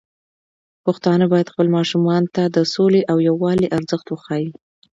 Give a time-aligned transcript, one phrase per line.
[0.85, 4.49] پښتانه بايد خپل ماشومان ته د سولې او يووالي ارزښت وښيي.